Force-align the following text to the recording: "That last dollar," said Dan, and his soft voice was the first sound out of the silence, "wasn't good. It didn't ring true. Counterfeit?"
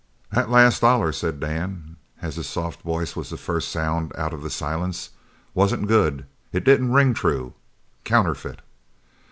"That 0.31 0.49
last 0.49 0.81
dollar," 0.81 1.11
said 1.11 1.39
Dan, 1.39 1.95
and 2.19 2.33
his 2.33 2.47
soft 2.47 2.81
voice 2.81 3.15
was 3.15 3.29
the 3.29 3.37
first 3.37 3.69
sound 3.69 4.11
out 4.17 4.33
of 4.33 4.41
the 4.41 4.49
silence, 4.49 5.11
"wasn't 5.53 5.87
good. 5.87 6.25
It 6.51 6.63
didn't 6.63 6.91
ring 6.91 7.13
true. 7.13 7.53
Counterfeit?" 8.03 8.61